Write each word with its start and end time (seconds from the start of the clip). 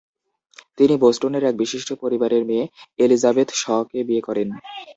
তিনি 0.77 0.93
বোস্টনের 0.97 1.43
এক 1.43 1.55
বিশিষ্ট 1.57 1.89
পরিবারের 2.01 2.43
মেয়ে 2.45 2.65
এলিজাবেথ 2.99 3.49
শ-কে 3.53 3.99
বিয়ে 4.07 4.25
করেন। 4.27 4.47